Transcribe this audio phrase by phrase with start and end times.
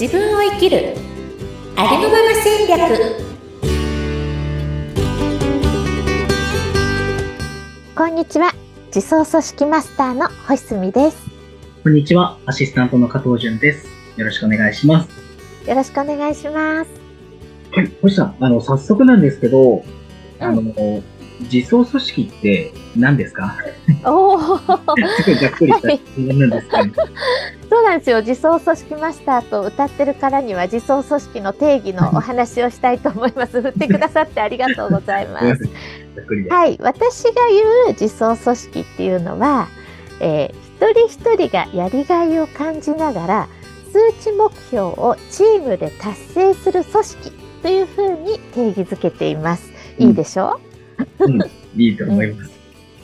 [0.00, 0.94] 自分を生きる。
[1.76, 2.80] ありのまま戦略。
[7.94, 8.54] こんにちは。
[8.94, 11.18] 自走組織マスターの星住です。
[11.84, 12.38] こんにちは。
[12.46, 13.88] アシスタントの加藤純です。
[14.16, 15.10] よろしくお願いします。
[15.68, 16.90] よろしくお願いします。
[17.72, 17.92] はい。
[18.00, 19.84] 星さんあの早速なんですけど
[20.38, 21.04] あの、うん
[21.50, 23.56] 自走組織って何ですか？
[24.04, 26.92] おおすごいざっくりした質問なんですか、ね、
[27.70, 28.20] そうなんですよ。
[28.20, 33.62] 自走組織マスターと歌ってるからには自走組織の定義のお話をしたいと思います。
[33.62, 35.68] 振ってくださってありがとうございます。
[36.50, 37.62] はい私が言
[37.94, 39.68] う自走組織っていうのは、
[40.20, 43.48] えー、一人一人がやりがいを感じながら
[43.92, 49.70] 数値目標をチームで達成する組織というふうに定義づけています。
[49.96, 50.58] いいでしょ？
[51.20, 51.40] う、うん。
[51.40, 52.50] うん、いいと思います。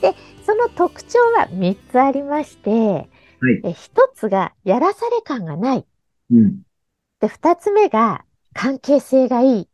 [0.01, 0.13] で、
[0.45, 3.07] その特徴は3つありまして、
[3.39, 5.85] はい、え1つがやらされ感がない。
[6.31, 6.61] うん、
[7.19, 9.69] で、2つ目が関係性がいい。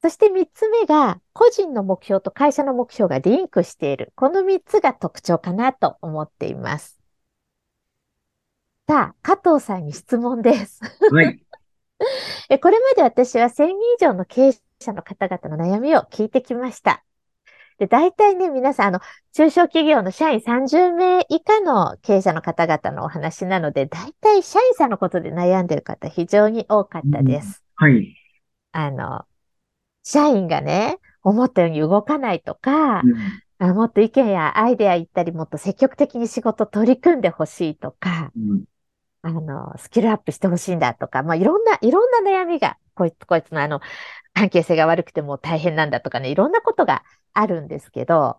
[0.00, 4.12] そして3つ目が個人の目標と会社の目標がリンクしている。
[4.14, 6.98] この3つが特徴かなと思っています。
[8.88, 10.80] さあ、加藤さんに質問です。
[11.10, 11.42] はい。
[12.60, 17.04] これまで私は1000人以上の経営者の方々の悩みを聞いてきました。
[17.78, 19.00] で、大体ね、皆さん、あの、
[19.32, 27.62] 中小企業の社員30名以下の経営者の方々のお話なので、大体社員さんのことで悩んでる方非常に多かったです。
[27.80, 28.14] うん、はい。
[28.72, 29.24] あの、
[30.02, 33.02] 社員がね、思ったように動かないとか、
[33.60, 38.64] うん、もっと意見やアイデア言ったり、もっと積極的に仕事取り組んでほしいとか、うん、
[39.22, 43.80] あの、スキルアップしてほしいんだとか、まあ、いろんな、いろんな悩みが、こいつ、こいつのあの、
[44.32, 47.02] 関係性が悪くても大変なんだとかね、いろんなことが
[47.32, 48.38] あるんですけど、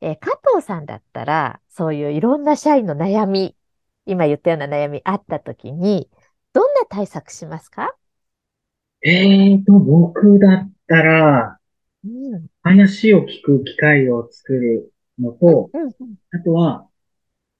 [0.00, 3.54] えー、加藤さんだったら、そういういろんな社員の悩み、
[4.04, 6.10] 今言ったような悩みあったときに、
[6.52, 7.94] どんな対策しますか？
[9.02, 11.58] ええと、僕だったら、
[12.04, 15.70] うん、話を聞く機会を作るのと、
[16.32, 16.86] あとは、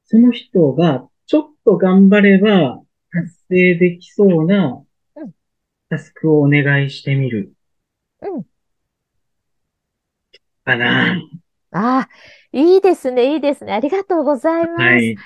[0.05, 4.83] その人がちょっと頑張れば達成できそうな
[5.89, 7.53] タスクをお願いしてみる。
[8.23, 8.45] うん。
[10.65, 11.21] かな。
[11.73, 12.09] ああ、
[12.53, 13.73] いいですね、いいですね。
[13.73, 14.83] ありがとうございます。
[14.83, 15.17] はい。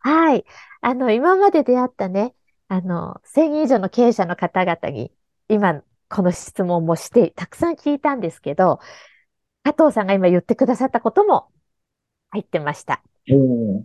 [0.00, 0.44] はい。
[0.80, 2.34] あの、今まで出会ったね、
[2.68, 5.12] あの、1000人以上の経営者の方々に、
[5.48, 8.80] 今、この質問もして、たくさん聞いたんですけど、
[9.64, 11.50] 加藤さんが今言ってくださったことも
[12.30, 13.02] 入ってました。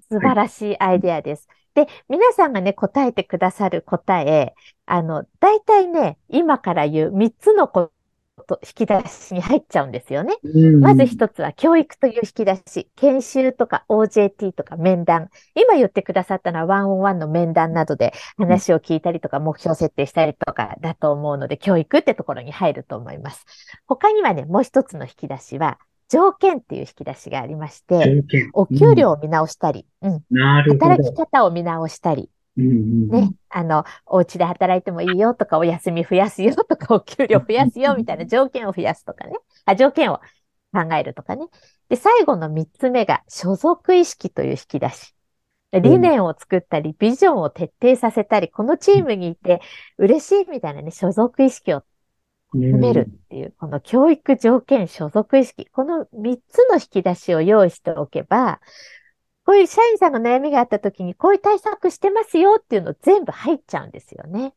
[0.10, 1.48] 素晴らしいアイデアです。
[1.74, 4.54] で、皆さんがね、答えてくださる答え、
[4.86, 7.92] あの、大体ね、今から言う3つのこ
[8.48, 10.36] と引き出しに入っちゃうんですよね。
[10.82, 15.30] まず一つは教育という引き出し、研修とか OJT とか面談。
[15.56, 23.46] 今言ってくださったのはワンオンワンの面談などで話を聞いたりとか目標設定したりとかだと思うので、教育ってところに入ると思います。
[23.88, 25.80] 他にはね、もう一つの引き出しは、
[26.14, 30.24] 条件っていう引き出しがありまして、お給料を見直したり、うん、
[30.70, 39.34] 働き方を見直したり、うんうん、ね、あの、お家で働いてもいいよとか、お休み増やすよとか、お給料増やすよみたいな条件を増やすとかね。
[39.66, 40.20] あ、条件を
[40.72, 41.48] 考えるとかね。
[41.90, 45.16] で、最後の三つ目が、所属意識という引き出し。
[45.72, 49.62] 理念を作ったり、ビジョンを徹底させたり、このチームにいて
[49.98, 51.82] 嬉しいみたいなね、所属意識を
[52.54, 58.62] 含めるっていう、この教育条件所属意識、この三つの引き出しを用意しておけば、
[59.46, 64.54] こういう社員さんが悩みがあった時に、こういう対策してますよっていうの全部入っちゃうんですよね。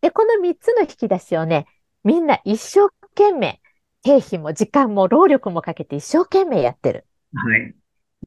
[0.00, 1.66] で、この3つの引き出しをね、
[2.02, 3.60] みんな一生懸命、
[4.02, 7.06] 経費も時間も労力もかけて一生懸命やってる。
[7.34, 7.74] はい。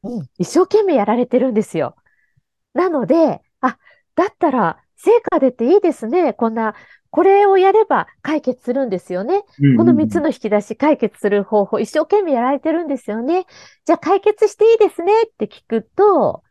[0.04, 1.96] うん、一生懸命やられてるんですよ。
[2.74, 3.78] なので、あ、
[4.14, 6.32] だったら、成果出ていいですね。
[6.32, 6.74] こんな
[7.10, 9.44] これをやれば解決するんですよね。
[9.76, 13.46] この3つの引き出し解決する方法、一生懸命やられてるんですよね。
[13.86, 16.42] じゃあ解決していいですねって聞くと、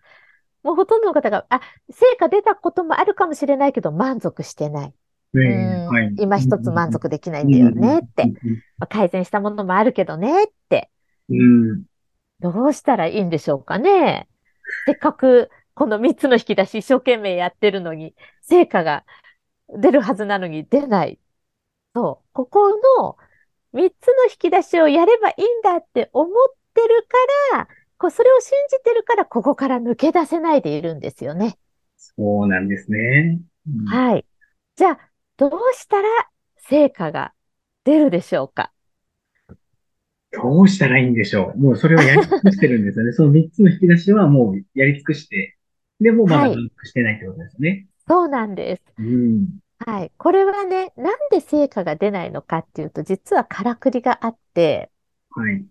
[0.63, 4.93] もうほとんどの方が、あ、成果出たこともあるかもしれないけど満足してない。
[5.33, 8.25] うんはい、今一つ満足できないんだよねって。
[8.77, 10.89] まあ、改善したものもあるけどねって。
[11.29, 11.83] うん、
[12.39, 14.27] どうしたらいいんでしょうかね。
[14.85, 19.03] せっかくこの3つの引き出し一生懸命やってるのに、成果が
[19.69, 21.19] 出るはずなのに出ない。
[21.95, 22.27] そう。
[22.33, 22.69] ここ
[22.99, 23.17] の
[23.73, 27.07] 3つの引き出しをやればいいんだって思ってる
[27.51, 27.67] から、
[27.97, 31.57] こうそれを信じてるから、ここから抜け出せないでいるんですよね。
[31.97, 33.39] そうなんですね。
[33.67, 34.25] うん、はい。
[34.75, 34.99] じゃあ、
[35.37, 36.07] どうしたら
[36.57, 37.33] 成果が
[37.83, 38.71] 出るでしょうか？
[40.31, 41.59] どうしたらいいんでしょう？
[41.59, 43.11] もうそれをやり尽くしてるんですよね。
[43.17, 45.57] その3つの引き出しはもうやり尽くして、
[45.99, 47.86] でもまだ満足してないってことですね。
[48.07, 48.81] そうなんです。
[48.97, 49.59] うん。
[49.79, 50.11] はい。
[50.17, 54.89] これはね、なんで成果が出ないのかっていうと、実はからくりがあって、
[55.31, 55.65] はい。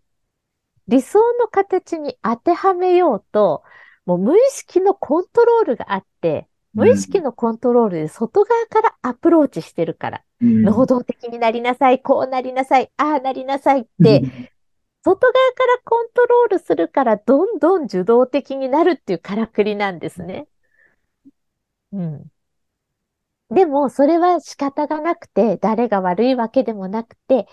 [0.89, 3.65] 理想の形に当てはめようと、
[4.05, 14.21] もう無意識のコントロールがあって、無意識のコントロールで外側からアプローチしてるから、うん、能動的になりなさい、こうなりなさい、ああなりなさいって、
[15.03, 20.47] 外側からコントロールするから、どんどん受動的になるっていうからくりなんですね。
[21.97, 22.31] うん。
[23.49, 27.47] でも、それは仕方がなくて、誰が悪いわけでもなくて、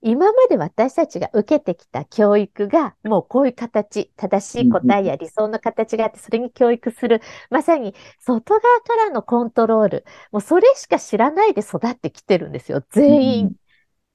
[0.00, 13.56] 今まで私たちが受けてきた教育が、もうこういう形、正しい答えや理想の形があって、それに教育する、まさに外側からのコントロール、もうそれしか知らないで育ってきてるんですよ、全員。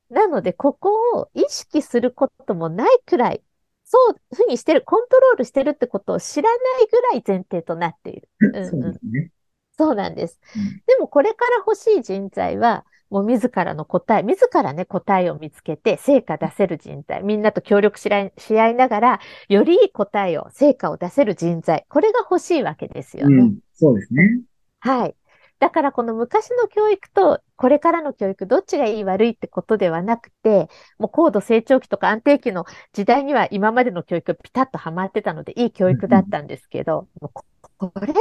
[0.09, 3.43] なので、ここを意識することもないくらい、
[3.83, 8.29] そういうふうにしてる、コントロールしてるってことを知らないぐらい前提となっている。
[8.39, 9.32] うんうん、そうですね。
[9.77, 10.39] そうなんです。
[10.87, 23.35] でもこれから欲しい人材は、もう自らの答え、自らね、答えを見つけて、成果出せる人材、みんなと協力し合いながら、よりいい答えを、成果を出せる人材、これが欲しいわけですよね。
[23.35, 24.41] うん、そうですね。
[24.79, 25.15] はい。
[25.59, 30.67] だからこの昔の教育とこれからの教育、どっちがいい悪いってことではなくて、
[30.97, 38.13] もう高度成長期とか安定期の時代には今までの教育がピタッとはまってたのでいい教育だったんですけど、うん、これ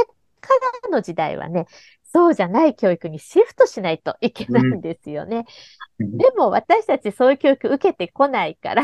[0.47, 0.49] か
[0.83, 1.65] らの時代はね、
[2.03, 5.45] そうじゃない教育にシフトしないといけないんですよね。
[5.99, 8.83] うん、でも私たちそういう教育受けてこないから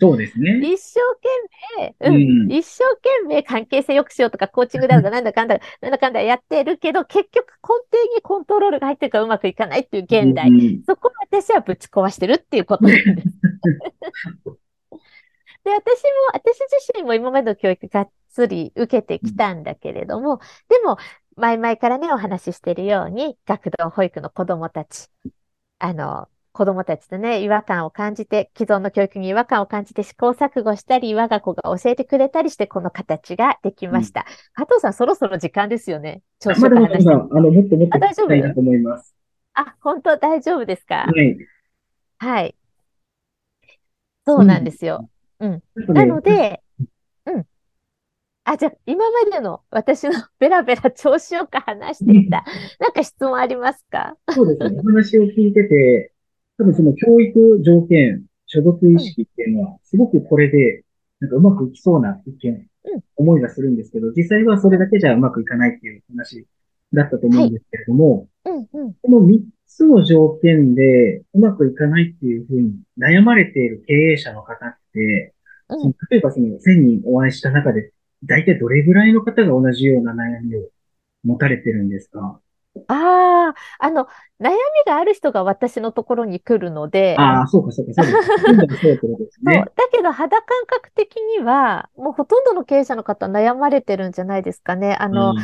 [0.00, 0.58] そうですね。
[0.64, 1.00] 一生
[1.76, 2.14] 懸命、うん、
[2.44, 10.48] うん、一生懸命関係性良くしようとか、コーチングだとか、なんだかんだ、 なんだかんだやってるけど、結局根底にコントロールが入ってるからうまくいかないっていう現代。
[10.48, 13.28] うん、そこを私はぶち壊してるっていうことなんです。
[15.64, 20.96] で、私も、私自身も今までの教育がっつり受けてきたんだけれども、でも、
[21.36, 25.08] 前々からね、お話ししているように、学童保育の子供たち、
[25.78, 34.26] あの、子供たちとね、違和感を感じて、既存の教育に違和感を感じて試行錯誤したり、我が子が教えてくれたりして、この形ができました。
[34.26, 36.22] うん、加藤さん、そろそろ時間ですよね。
[36.40, 37.14] 調子よく話して。
[37.14, 39.14] あの、もっともっと聞きたいなと思います。
[39.54, 40.16] あ、本当？
[40.16, 41.06] 大丈夫ですか？
[41.06, 41.36] はい。
[42.18, 42.56] はい。
[44.26, 44.96] そうなんですよ。
[45.00, 45.19] うん。
[45.40, 46.62] うん、なので、
[47.26, 47.46] うん。
[48.44, 52.44] あ、じゃあ、今までの私の ベラベラ調子よく話していた、
[52.78, 54.16] なんか質問ありますか？
[54.30, 54.80] そうですね。
[54.80, 56.12] お話を聞いてて、
[56.58, 60.84] 多分その教育条件、所属意識っていうのは、すごくこれで、
[61.20, 62.66] なんかうまくいきそうな一見、
[63.16, 66.46] 思いがするんですけど、実際はそれだけじゃうまくいかないっていう話
[66.92, 75.34] だったと思うんですけれども、この3つの条件でうまくいかないっていうふうに悩まれている経営者の方って、
[76.10, 77.92] 例えばその1000人お会いした中で
[78.24, 80.68] 大体どれぐらいの方が同じような悩みを
[81.24, 82.40] 持たれてるんですか？
[82.88, 84.06] ああ、あの、
[84.40, 84.56] 悩み
[84.86, 87.16] がある人が私のところに来るので。
[87.18, 89.40] ああ、そうか、そうか、そうです。
[89.44, 89.72] そう。
[89.76, 94.96] だけど、肌感覚的には、もうほとんどの経営者の方悩まれてるんじゃないですかね。
[95.00, 95.34] あの、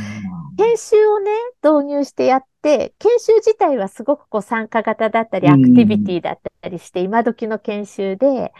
[0.56, 1.30] 研修をね、
[1.62, 8.52] 導入してやって、研修自体はすごくこう参加型だったり、アクティビティだったりして、今時の研修で、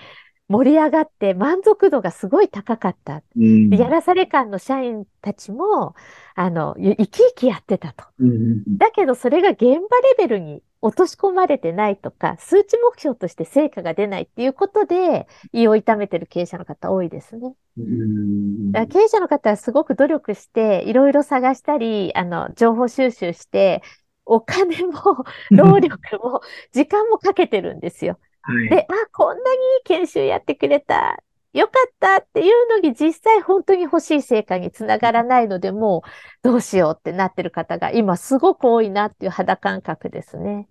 [0.49, 3.23] 盛り上がって満足度がすごい高かった。
[3.37, 5.95] うん、やらされ感の社員たちも、
[6.35, 8.05] あの、生き生きやってたと。
[8.21, 9.81] うん、だけどそれが現場レ
[10.19, 17.55] ベルに落とし込まれてないとか、数値目標として成果が出ないっていうことで、胃を痛めてる経営者の方多いですね。
[17.76, 23.83] うん、経営者の方はすごく努力して、いろいろ探したり、あの、情報収集して、
[24.25, 24.93] お金も、
[25.50, 26.41] 労力も、
[26.73, 28.19] 時間もかけてるんですよ。
[28.47, 29.43] はい、で、あ、こんなにい
[29.81, 31.23] い研修やってくれた。
[31.53, 40.69] よかったっていうのに実際本当に欲しい成果につながらないので、もうどうしようってなってる方が今すごく多いなっていう肌感覚ですね。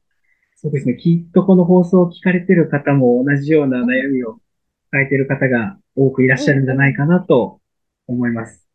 [0.55, 0.95] そうですね。
[0.95, 4.39] きっとこの放送を聞かれてる方も同じような悩みを
[4.91, 7.59] 抱えてる方が多くいらっしゃるんじゃないかなと
[8.07, 8.65] 思います。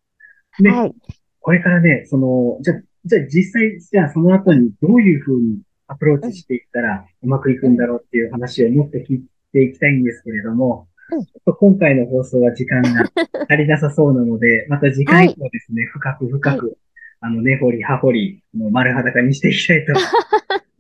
[0.59, 0.95] で、はい、
[1.39, 13.11] これからね、その、じゃじゃあ実際、じゃあその後にどういうふうにアプローチしていったらうまくいくんだろうっていう話を持って聞いていきたいんですけれども、ちょっと今回の放送は時間が
[13.49, 16.77] 足りなさそうなので、また次回以降ですね、はい、深く深く、はい、
[17.23, 19.93] あの、根掘り葉掘り、もう丸裸にしていきたいと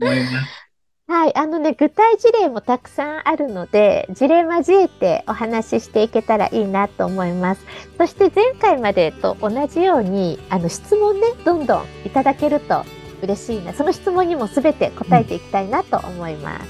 [0.00, 0.32] 思います。
[1.10, 1.36] はい。
[1.36, 7.66] あのね、具体事例もたくさんあるので、事例交えてお話ししていけたらいいなと思います。
[7.98, 12.84] そして前回までと同じように、あの、質問ね、どんどんいただけると
[13.22, 13.72] 嬉しいな。
[13.72, 16.66] その質問にもすべて答えていきたいなと思います。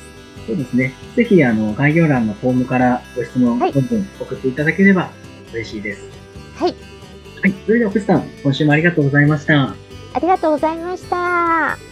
[0.47, 0.95] そうですね。
[1.17, 5.11] ぜひ、あの、概要欄のフォームからご質問、どんどん送っていただければ
[5.53, 6.09] 嬉しいです。
[6.57, 6.75] はい。
[7.43, 7.55] はい。
[7.67, 9.75] それでは、福士さん、今週もありがとうございました。
[10.13, 11.90] ありがとうございました。